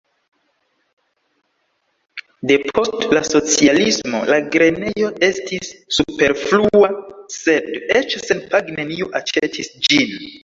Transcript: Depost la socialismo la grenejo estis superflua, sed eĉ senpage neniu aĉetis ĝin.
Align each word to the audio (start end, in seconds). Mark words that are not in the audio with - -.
Depost 2.51 3.05
la 3.17 3.21
socialismo 3.27 4.23
la 4.31 4.39
grenejo 4.55 5.11
estis 5.29 5.71
superflua, 5.99 6.91
sed 7.39 7.71
eĉ 8.01 8.15
senpage 8.31 8.79
neniu 8.81 9.13
aĉetis 9.21 9.71
ĝin. 9.89 10.19